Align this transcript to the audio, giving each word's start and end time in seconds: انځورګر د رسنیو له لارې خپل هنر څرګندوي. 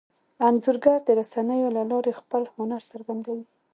انځورګر 0.47 0.99
د 1.05 1.09
رسنیو 1.19 1.73
له 1.77 1.83
لارې 1.91 2.11
خپل 2.19 2.43
هنر 2.55 2.81
څرګندوي. 2.91 3.45